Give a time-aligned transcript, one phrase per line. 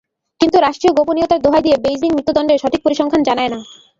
[0.41, 3.59] কিন্তু রাষ্ট্রীয় গোপনীয়তার দোহাই দিয়ে বেইজিং মৃত্যুদণ্ডের সঠিক পরিসংখ্যান জানায় না।